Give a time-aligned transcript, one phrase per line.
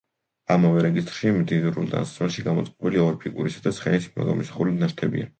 [0.53, 5.29] ამავე რეგისტრში მდიდრულ ტანსაცმელში გამოწყობილი ორი ფიგურისა და ცხენის გამოსახულების ნაშთებია.